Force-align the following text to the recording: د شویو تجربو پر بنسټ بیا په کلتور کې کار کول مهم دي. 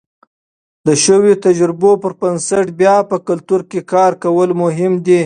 د 0.87 0.89
شویو 1.03 1.41
تجربو 1.45 1.91
پر 2.01 2.11
بنسټ 2.19 2.67
بیا 2.79 2.95
په 3.09 3.17
کلتور 3.27 3.61
کې 3.69 3.79
کار 3.93 4.11
کول 4.23 4.49
مهم 4.63 4.93
دي. 5.05 5.19